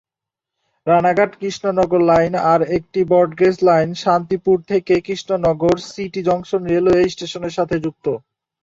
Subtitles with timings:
[0.87, 8.05] Ranaghat-Krishnanagar line আর একটি broad gauge line Shantipur থেকে Krishnanagar city junction railway স্টেশনের সাথে যুক্ত।